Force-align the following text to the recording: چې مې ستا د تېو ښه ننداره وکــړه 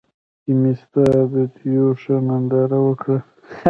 چې 0.43 0.51
مې 0.59 0.71
ستا 0.81 1.07
د 1.33 1.35
تېو 1.55 1.85
ښه 2.01 2.15
ننداره 2.27 2.79
وکــړه 2.87 3.17